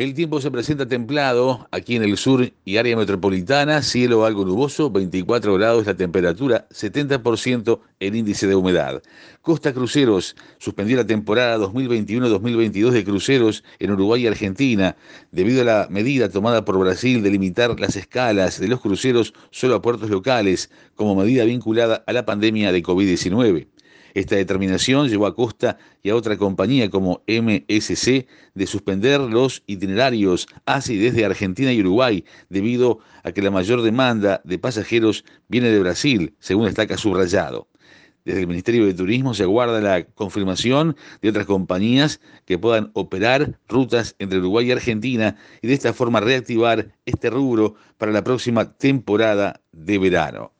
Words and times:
El 0.00 0.14
tiempo 0.14 0.40
se 0.40 0.50
presenta 0.50 0.88
templado 0.88 1.68
aquí 1.70 1.94
en 1.94 2.02
el 2.02 2.16
sur 2.16 2.50
y 2.64 2.78
área 2.78 2.96
metropolitana, 2.96 3.82
cielo 3.82 4.24
algo 4.24 4.46
nuboso, 4.46 4.90
24 4.90 5.52
grados 5.56 5.84
la 5.84 5.94
temperatura, 5.94 6.66
70% 6.70 7.80
el 8.00 8.16
índice 8.16 8.46
de 8.46 8.54
humedad. 8.54 9.02
Costa 9.42 9.74
Cruceros 9.74 10.36
suspendió 10.56 10.96
la 10.96 11.06
temporada 11.06 11.58
2021-2022 11.58 12.92
de 12.92 13.04
cruceros 13.04 13.62
en 13.78 13.90
Uruguay 13.90 14.22
y 14.22 14.26
Argentina 14.26 14.96
debido 15.32 15.60
a 15.60 15.64
la 15.66 15.86
medida 15.90 16.30
tomada 16.30 16.64
por 16.64 16.78
Brasil 16.78 17.22
de 17.22 17.32
limitar 17.32 17.78
las 17.78 17.94
escalas 17.94 18.58
de 18.58 18.68
los 18.68 18.80
cruceros 18.80 19.34
solo 19.50 19.74
a 19.74 19.82
puertos 19.82 20.08
locales 20.08 20.70
como 20.94 21.14
medida 21.14 21.44
vinculada 21.44 22.04
a 22.06 22.12
la 22.14 22.24
pandemia 22.24 22.72
de 22.72 22.82
COVID-19. 22.82 23.66
Esta 24.14 24.36
determinación 24.36 25.08
llevó 25.08 25.26
a 25.26 25.34
Costa 25.34 25.78
y 26.02 26.10
a 26.10 26.16
otra 26.16 26.36
compañía 26.36 26.90
como 26.90 27.22
MSC 27.26 28.26
de 28.54 28.66
suspender 28.66 29.20
los 29.20 29.62
itinerarios 29.66 30.48
hacia 30.66 30.94
y 30.94 30.98
desde 30.98 31.24
Argentina 31.24 31.72
y 31.72 31.80
Uruguay 31.80 32.24
debido 32.48 32.98
a 33.22 33.32
que 33.32 33.42
la 33.42 33.50
mayor 33.50 33.82
demanda 33.82 34.40
de 34.44 34.58
pasajeros 34.58 35.24
viene 35.48 35.70
de 35.70 35.80
Brasil, 35.80 36.34
según 36.38 36.66
destaca 36.66 36.96
subrayado. 36.96 37.68
Desde 38.24 38.40
el 38.40 38.48
Ministerio 38.48 38.84
de 38.84 38.92
Turismo 38.92 39.32
se 39.32 39.44
aguarda 39.44 39.80
la 39.80 40.04
confirmación 40.04 40.96
de 41.22 41.30
otras 41.30 41.46
compañías 41.46 42.20
que 42.44 42.58
puedan 42.58 42.90
operar 42.92 43.58
rutas 43.66 44.14
entre 44.18 44.38
Uruguay 44.38 44.68
y 44.68 44.72
Argentina 44.72 45.36
y 45.62 45.68
de 45.68 45.74
esta 45.74 45.94
forma 45.94 46.20
reactivar 46.20 46.92
este 47.06 47.30
rubro 47.30 47.76
para 47.96 48.12
la 48.12 48.22
próxima 48.22 48.76
temporada 48.76 49.62
de 49.72 49.98
verano. 49.98 50.52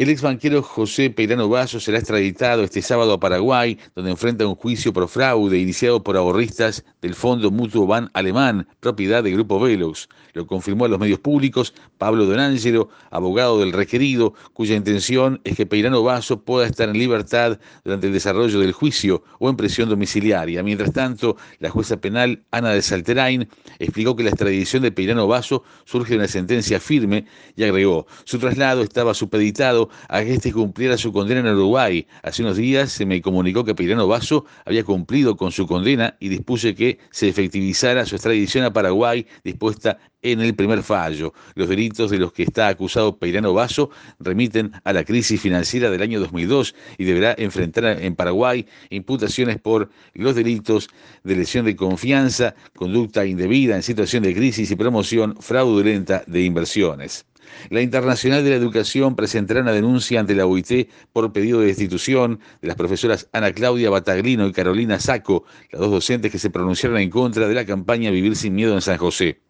El 0.00 0.08
ex 0.08 0.22
banquero 0.22 0.62
José 0.62 1.10
Peirano 1.10 1.50
Vaso 1.50 1.78
será 1.78 1.98
extraditado 1.98 2.64
este 2.64 2.80
sábado 2.80 3.12
a 3.12 3.20
Paraguay, 3.20 3.78
donde 3.94 4.10
enfrenta 4.10 4.46
un 4.46 4.54
juicio 4.54 4.94
por 4.94 5.06
fraude 5.10 5.58
iniciado 5.58 6.02
por 6.02 6.16
ahorristas 6.16 6.86
del 7.02 7.14
Fondo 7.14 7.50
Mutuo 7.50 7.86
Ban 7.86 8.08
Alemán, 8.14 8.66
propiedad 8.80 9.22
del 9.22 9.34
Grupo 9.34 9.60
Velox. 9.60 10.08
Lo 10.32 10.46
confirmó 10.46 10.86
a 10.86 10.88
los 10.88 10.98
medios 10.98 11.18
públicos 11.18 11.74
Pablo 11.98 12.24
Donangelo, 12.24 12.88
abogado 13.10 13.60
del 13.60 13.74
requerido, 13.74 14.32
cuya 14.54 14.74
intención 14.74 15.42
es 15.44 15.54
que 15.54 15.66
Peirano 15.66 16.02
Vaso 16.02 16.44
pueda 16.44 16.66
estar 16.66 16.88
en 16.88 16.96
libertad 16.96 17.58
durante 17.84 18.06
el 18.06 18.14
desarrollo 18.14 18.58
del 18.58 18.72
juicio 18.72 19.22
o 19.38 19.50
en 19.50 19.56
prisión 19.56 19.90
domiciliaria. 19.90 20.62
Mientras 20.62 20.94
tanto, 20.94 21.36
la 21.58 21.68
jueza 21.68 21.98
penal 21.98 22.42
Ana 22.52 22.70
de 22.70 22.80
Salterain 22.80 23.50
explicó 23.78 24.16
que 24.16 24.22
la 24.22 24.30
extradición 24.30 24.82
de 24.82 24.92
Peirano 24.92 25.26
Vaso 25.26 25.62
surge 25.84 26.12
de 26.12 26.20
una 26.20 26.28
sentencia 26.28 26.80
firme 26.80 27.26
y 27.54 27.64
agregó, 27.64 28.06
su 28.24 28.38
traslado 28.38 28.80
estaba 28.80 29.12
supeditado 29.12 29.89
a 30.08 30.22
que 30.22 30.34
este 30.34 30.52
cumpliera 30.52 30.96
su 30.96 31.12
condena 31.12 31.40
en 31.40 31.54
Uruguay. 31.54 32.06
Hace 32.22 32.42
unos 32.42 32.56
días 32.56 32.92
se 32.92 33.06
me 33.06 33.20
comunicó 33.20 33.64
que 33.64 33.74
Peirano 33.74 34.06
Vaso 34.06 34.44
había 34.64 34.84
cumplido 34.84 35.36
con 35.36 35.52
su 35.52 35.66
condena 35.66 36.16
y 36.20 36.28
dispuse 36.28 36.74
que 36.74 36.98
se 37.10 37.28
efectivizara 37.28 38.06
su 38.06 38.16
extradición 38.16 38.64
a 38.64 38.72
Paraguay 38.72 39.26
dispuesta 39.44 39.98
en 40.22 40.40
el 40.40 40.54
primer 40.54 40.82
fallo. 40.82 41.32
Los 41.54 41.68
delitos 41.68 42.10
de 42.10 42.18
los 42.18 42.32
que 42.32 42.42
está 42.42 42.68
acusado 42.68 43.18
Peirano 43.18 43.54
Vaso 43.54 43.90
remiten 44.18 44.72
a 44.84 44.92
la 44.92 45.04
crisis 45.04 45.40
financiera 45.40 45.90
del 45.90 46.02
año 46.02 46.20
2002 46.20 46.74
y 46.98 47.04
deberá 47.04 47.34
enfrentar 47.38 47.84
en 47.84 48.14
Paraguay 48.14 48.66
imputaciones 48.90 49.58
por 49.58 49.90
los 50.14 50.34
delitos 50.34 50.88
de 51.24 51.36
lesión 51.36 51.64
de 51.64 51.76
confianza, 51.76 52.54
conducta 52.76 53.24
indebida 53.24 53.76
en 53.76 53.82
situación 53.82 54.22
de 54.22 54.34
crisis 54.34 54.70
y 54.70 54.76
promoción 54.76 55.36
fraudulenta 55.40 56.22
de 56.26 56.42
inversiones. 56.42 57.26
La 57.70 57.80
Internacional 57.80 58.44
de 58.44 58.50
la 58.50 58.56
Educación 58.56 59.16
presentará 59.16 59.60
una 59.60 59.72
denuncia 59.72 60.20
ante 60.20 60.34
la 60.34 60.46
OIT 60.46 60.88
por 61.12 61.32
pedido 61.32 61.60
de 61.60 61.66
destitución 61.66 62.40
de 62.60 62.68
las 62.68 62.76
profesoras 62.76 63.28
Ana 63.32 63.52
Claudia 63.52 63.90
Bataglino 63.90 64.46
y 64.46 64.52
Carolina 64.52 65.00
Saco, 65.00 65.44
las 65.70 65.80
dos 65.80 65.90
docentes 65.90 66.30
que 66.32 66.38
se 66.38 66.50
pronunciaron 66.50 66.98
en 66.98 67.10
contra 67.10 67.48
de 67.48 67.54
la 67.54 67.66
campaña 67.66 68.10
Vivir 68.10 68.36
sin 68.36 68.54
Miedo 68.54 68.74
en 68.74 68.80
San 68.80 68.98
José. 68.98 69.40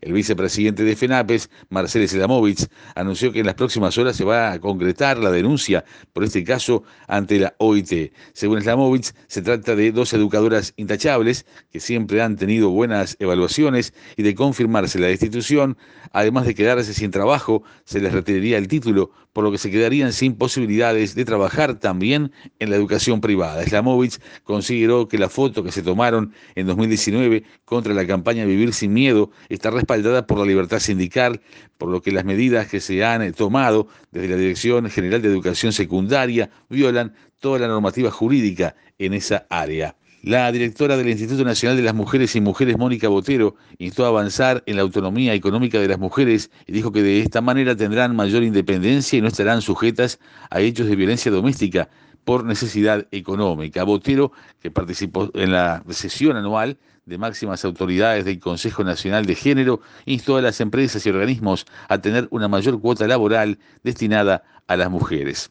El 0.00 0.12
vicepresidente 0.12 0.84
de 0.84 0.96
FENAPES, 0.96 1.50
Marcelo 1.68 2.06
Selamovich, 2.06 2.66
anunció 2.94 3.32
que 3.32 3.40
en 3.40 3.46
las 3.46 3.54
próximas 3.54 3.96
horas 3.98 4.16
se 4.16 4.24
va 4.24 4.52
a 4.52 4.60
concretar 4.60 5.18
la 5.18 5.30
denuncia 5.30 5.84
por 6.12 6.24
este 6.24 6.44
caso 6.44 6.82
ante 7.08 7.38
la 7.38 7.54
OIT. 7.58 8.12
Según 8.32 8.60
Selamovich, 8.62 9.12
se 9.26 9.42
trata 9.42 9.76
de 9.76 9.92
dos 9.92 10.12
educadoras 10.12 10.72
intachables 10.76 11.46
que 11.70 11.80
siempre 11.80 12.22
han 12.22 12.36
tenido 12.36 12.70
buenas 12.70 13.16
evaluaciones 13.18 13.94
y 14.16 14.22
de 14.22 14.34
confirmarse 14.34 14.98
la 14.98 15.08
destitución, 15.08 15.76
además 16.12 16.46
de 16.46 16.54
quedarse 16.54 16.94
sin 16.94 17.10
trabajo, 17.10 17.62
se 17.84 18.00
les 18.00 18.12
retiraría 18.12 18.58
el 18.58 18.68
título, 18.68 19.10
por 19.32 19.44
lo 19.44 19.52
que 19.52 19.58
se 19.58 19.70
quedarían 19.70 20.12
sin 20.12 20.34
posibilidades 20.34 21.14
de 21.14 21.24
trabajar 21.24 21.78
también 21.78 22.32
en 22.58 22.70
la 22.70 22.76
educación 22.76 23.20
privada. 23.20 23.64
Slamovich 23.64 24.18
consideró 24.44 25.08
que 25.08 25.18
la 25.18 25.28
foto 25.28 25.62
que 25.62 25.72
se 25.72 25.82
tomaron 25.82 26.32
en 26.54 26.66
2019 26.66 27.44
contra 27.64 27.94
la 27.94 28.06
campaña 28.06 28.44
Vivir 28.44 28.72
sin 28.72 28.92
Miedo 28.92 29.30
está 29.48 29.69
respaldada 29.70 30.26
por 30.26 30.38
la 30.38 30.44
libertad 30.44 30.78
sindical, 30.78 31.40
por 31.78 31.88
lo 31.88 32.02
que 32.02 32.12
las 32.12 32.24
medidas 32.24 32.68
que 32.68 32.80
se 32.80 33.04
han 33.04 33.22
eh, 33.22 33.32
tomado 33.32 33.88
desde 34.10 34.28
la 34.28 34.36
Dirección 34.36 34.88
General 34.90 35.22
de 35.22 35.28
Educación 35.28 35.72
Secundaria 35.72 36.50
violan 36.68 37.14
toda 37.38 37.58
la 37.58 37.68
normativa 37.68 38.10
jurídica 38.10 38.74
en 38.98 39.14
esa 39.14 39.46
área. 39.48 39.96
La 40.22 40.52
directora 40.52 40.98
del 40.98 41.08
Instituto 41.08 41.44
Nacional 41.44 41.78
de 41.78 41.82
las 41.82 41.94
Mujeres 41.94 42.36
y 42.36 42.42
Mujeres, 42.42 42.76
Mónica 42.76 43.08
Botero, 43.08 43.54
instó 43.78 44.04
a 44.04 44.08
avanzar 44.08 44.62
en 44.66 44.76
la 44.76 44.82
autonomía 44.82 45.32
económica 45.32 45.80
de 45.80 45.88
las 45.88 45.98
mujeres 45.98 46.50
y 46.66 46.72
dijo 46.72 46.92
que 46.92 47.02
de 47.02 47.20
esta 47.20 47.40
manera 47.40 47.74
tendrán 47.74 48.14
mayor 48.14 48.42
independencia 48.42 49.18
y 49.18 49.22
no 49.22 49.28
estarán 49.28 49.62
sujetas 49.62 50.20
a 50.50 50.60
hechos 50.60 50.88
de 50.88 50.96
violencia 50.96 51.32
doméstica 51.32 51.88
por 52.24 52.44
necesidad 52.44 53.06
económica. 53.10 53.84
Botero, 53.84 54.32
que 54.60 54.70
participó 54.70 55.30
en 55.34 55.52
la 55.52 55.82
sesión 55.90 56.36
anual 56.36 56.78
de 57.06 57.18
máximas 57.18 57.64
autoridades 57.64 58.24
del 58.24 58.38
Consejo 58.38 58.84
Nacional 58.84 59.26
de 59.26 59.34
Género, 59.34 59.80
instó 60.04 60.36
a 60.36 60.42
las 60.42 60.60
empresas 60.60 61.04
y 61.04 61.10
organismos 61.10 61.66
a 61.88 61.98
tener 61.98 62.28
una 62.30 62.48
mayor 62.48 62.80
cuota 62.80 63.06
laboral 63.06 63.58
destinada 63.82 64.44
a 64.66 64.76
las 64.76 64.90
mujeres. 64.90 65.50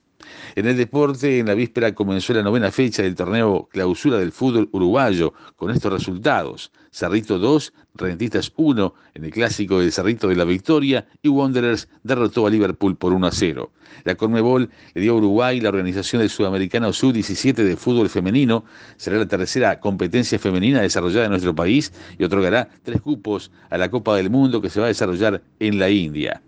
En 0.55 0.67
el 0.67 0.75
deporte, 0.75 1.39
en 1.39 1.45
la 1.45 1.53
víspera 1.53 1.95
comenzó 1.95 2.33
la 2.33 2.43
novena 2.43 2.69
fecha 2.69 3.01
del 3.01 3.15
torneo 3.15 3.69
clausura 3.71 4.17
del 4.17 4.33
fútbol 4.33 4.67
uruguayo, 4.73 5.33
con 5.55 5.71
estos 5.71 5.93
resultados. 5.93 6.71
Cerrito 6.91 7.39
2, 7.39 7.73
Rentistas 7.95 8.51
1 8.57 8.93
en 9.13 9.25
el 9.25 9.31
clásico 9.31 9.79
de 9.79 9.91
Cerrito 9.91 10.27
de 10.27 10.35
la 10.35 10.43
Victoria 10.43 11.07
y 11.21 11.29
Wanderers 11.29 11.87
derrotó 12.03 12.45
a 12.45 12.49
Liverpool 12.49 12.97
por 12.97 13.13
1 13.13 13.27
a 13.27 13.31
0. 13.31 13.71
La 14.03 14.15
Conmebol 14.15 14.69
le 14.93 15.01
dio 15.01 15.13
a 15.13 15.15
Uruguay 15.15 15.61
la 15.61 15.69
organización 15.69 16.21
del 16.21 16.29
Sudamericano 16.29 16.91
Sub-17 16.91 17.53
de 17.53 17.77
fútbol 17.77 18.09
femenino. 18.09 18.65
Será 18.97 19.17
la 19.17 19.27
tercera 19.27 19.79
competencia 19.79 20.39
femenina 20.39 20.81
desarrollada 20.81 21.25
en 21.25 21.31
nuestro 21.31 21.55
país 21.55 21.93
y 22.17 22.23
otorgará 22.23 22.69
tres 22.83 23.01
cupos 23.01 23.51
a 23.69 23.77
la 23.77 23.89
Copa 23.89 24.17
del 24.17 24.29
Mundo 24.29 24.61
que 24.61 24.69
se 24.69 24.79
va 24.79 24.87
a 24.87 24.89
desarrollar 24.89 25.41
en 25.59 25.79
la 25.79 25.89
India. 25.89 26.41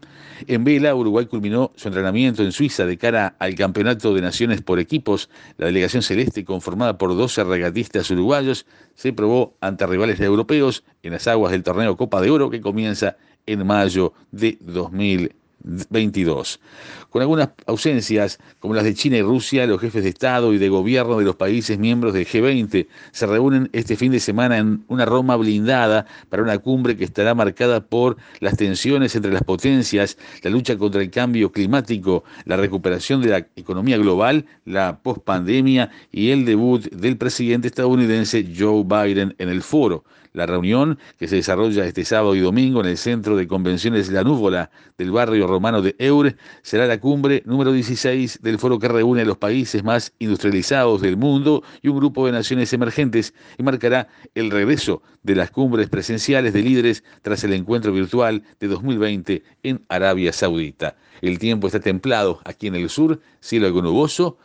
En 0.48 0.64
vela, 0.64 0.96
Uruguay 0.96 1.26
culminó 1.26 1.72
su 1.76 1.88
entrenamiento 1.88 2.44
en 2.44 2.52
Suiza 2.52 2.86
de 2.86 2.98
cara 2.98 3.36
al 3.40 3.56
Campeonato 3.56 4.14
de 4.14 4.22
Naciones 4.22 4.62
por 4.62 4.80
equipos. 4.80 5.30
La 5.58 5.68
delegación 5.68 6.04
celeste, 6.04 6.46
conformada 6.46 6.98
por 6.98 7.16
12 7.16 7.44
regatistas 7.44 8.10
uruguayos, 8.12 8.66
se 8.96 9.14
probó 9.14 9.56
ante 9.62 9.86
rivales 9.88 10.20
europeos 10.20 10.84
en 11.04 11.14
las 11.14 11.28
aguas 11.28 11.52
del 11.52 11.64
torneo 11.64 11.98
Copa 11.98 12.22
de 12.22 12.30
Oro 12.30 12.50
que 12.50 12.62
comienza 12.62 13.18
en 13.46 13.66
mayo 13.66 14.14
de 14.32 14.58
2020. 14.62 15.41
22. 15.64 16.60
Con 17.10 17.22
algunas 17.22 17.50
ausencias, 17.66 18.40
como 18.60 18.74
las 18.74 18.84
de 18.84 18.94
China 18.94 19.18
y 19.18 19.22
Rusia, 19.22 19.68
los 19.68 19.82
jefes 19.82 20.04
de 20.04 20.10
Estado 20.10 20.54
y 20.54 20.58
de 20.58 20.70
gobierno 20.70 21.18
de 21.18 21.26
los 21.26 21.36
países 21.36 21.78
miembros 21.78 22.14
del 22.14 22.26
G20 22.26 22.88
se 23.12 23.26
reúnen 23.26 23.70
este 23.74 23.96
fin 23.96 24.12
de 24.12 24.20
semana 24.20 24.58
en 24.58 24.84
una 24.88 25.06
Roma 25.06 25.36
blindada 25.36 26.06
para 26.30 26.44
una 26.44 26.58
cumbre 26.60 26.96
que 26.96 27.04
estará 27.04 27.36
marcada 27.36 27.82
por 27.82 28.18
las 28.40 28.58
tensiones 28.58 29.16
entre 29.16 29.32
las 29.32 29.44
potencias, 29.44 30.18
la 30.42 30.50
lucha 30.50 30.78
contra 30.78 31.02
el 31.02 31.10
cambio 31.10 31.52
climático, 31.52 32.24
la 32.46 32.58
recuperación 32.58 33.22
de 33.22 33.30
la 33.30 33.48
economía 33.56 33.98
global, 33.98 34.46
la 34.66 35.00
pospandemia 35.02 35.92
y 36.12 36.32
el 36.32 36.46
debut 36.46 36.90
del 36.92 37.18
presidente 37.18 37.68
estadounidense 37.68 38.48
Joe 38.58 38.84
Biden 38.84 39.36
en 39.38 39.50
el 39.50 39.62
foro. 39.62 40.04
La 40.34 40.46
reunión, 40.46 40.98
que 41.20 41.28
se 41.28 41.36
desarrolla 41.36 41.86
este 41.86 42.06
sábado 42.06 42.36
y 42.36 42.40
domingo 42.40 42.80
en 42.80 42.86
el 42.86 42.98
Centro 42.98 43.36
de 43.36 43.48
Convenciones 43.48 44.10
La 44.10 44.24
Núvola 44.24 44.72
del 44.98 45.12
barrio 45.12 45.46
romano 45.52 45.82
de 45.82 45.96
Eure, 46.00 46.36
será 46.64 46.88
la 46.88 47.00
cumbre 47.00 47.44
número 47.46 47.72
16 47.72 48.40
del 48.42 48.58
foro 48.58 48.80
que 48.80 48.88
reúne 48.88 49.22
a 49.22 49.26
los 49.26 49.38
países 49.38 49.84
más 49.84 50.14
industrializados 50.20 51.02
del 51.02 51.18
mundo 51.18 51.62
y 51.82 51.90
un 51.90 51.98
grupo 51.98 52.26
de 52.26 52.32
naciones 52.32 52.72
emergentes 52.74 53.34
y 53.58 53.64
marcará 53.64 54.08
el 54.34 54.50
regreso 54.50 55.04
de 55.24 55.36
las 55.36 55.52
cumbres 55.52 55.90
presenciales 55.90 56.54
de 56.54 56.62
líderes 56.64 57.04
tras 57.22 57.44
el 57.44 57.54
encuentro 57.54 57.92
virtual 57.92 58.44
de 58.60 58.68
2020 58.68 59.44
en 59.64 59.86
Arabia 59.90 60.32
Saudita. 60.34 60.96
El 61.22 61.38
tiempo 61.38 61.68
está 61.68 61.80
templado 61.80 62.40
aquí 62.46 62.68
en 62.68 62.76
el 62.76 62.90
sur, 62.90 63.20
cielo 63.42 63.68
algo 63.68 63.82
nuboso, 63.82 64.38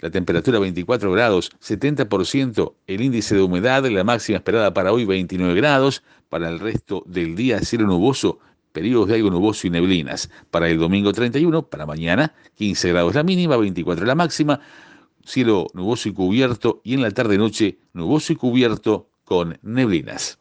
la 0.00 0.10
temperatura 0.10 0.58
24 0.58 1.10
grados, 1.10 1.50
70% 1.62 2.74
el 2.86 3.00
índice 3.00 3.34
de 3.34 3.42
humedad, 3.42 3.84
la 3.86 4.04
máxima 4.04 4.36
esperada 4.36 4.74
para 4.74 4.92
hoy 4.92 5.06
29 5.06 5.54
grados, 5.54 6.02
para 6.28 6.48
el 6.48 6.58
resto 6.58 7.02
del 7.06 7.34
día 7.34 7.60
cielo 7.60 7.86
nuboso 7.86 8.38
periodos 8.76 9.08
de 9.08 9.14
algo 9.14 9.30
nuboso 9.30 9.66
y 9.66 9.70
neblinas. 9.70 10.28
Para 10.50 10.68
el 10.68 10.76
domingo 10.76 11.10
31, 11.10 11.62
para 11.70 11.86
mañana, 11.86 12.34
15 12.56 12.90
grados 12.90 13.14
la 13.14 13.22
mínima, 13.22 13.56
24 13.56 14.04
la 14.04 14.14
máxima, 14.14 14.60
cielo 15.24 15.68
nuboso 15.72 16.10
y 16.10 16.12
cubierto 16.12 16.82
y 16.84 16.92
en 16.92 17.00
la 17.00 17.10
tarde-noche 17.10 17.78
nuboso 17.94 18.34
y 18.34 18.36
cubierto 18.36 19.08
con 19.24 19.58
neblinas. 19.62 20.38